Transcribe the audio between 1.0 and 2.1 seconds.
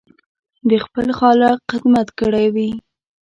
خالق خدمت